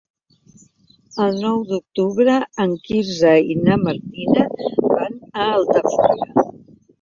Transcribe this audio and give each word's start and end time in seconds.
El 1.25 1.35
nou 1.43 1.59
d'octubre 1.71 2.37
en 2.65 2.73
Quirze 2.87 3.35
i 3.57 3.59
na 3.67 3.77
Martina 3.83 4.47
van 4.95 5.21
a 5.45 5.47
Altafulla. 5.61 6.49